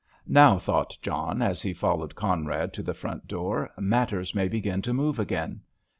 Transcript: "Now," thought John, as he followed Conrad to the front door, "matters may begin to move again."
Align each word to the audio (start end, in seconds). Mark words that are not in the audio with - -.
"Now," 0.25 0.57
thought 0.57 0.97
John, 1.03 1.43
as 1.43 1.61
he 1.61 1.75
followed 1.75 2.15
Conrad 2.15 2.73
to 2.73 2.81
the 2.81 2.95
front 2.95 3.27
door, 3.27 3.69
"matters 3.79 4.33
may 4.33 4.47
begin 4.47 4.81
to 4.81 4.95
move 4.95 5.19
again." 5.19 5.61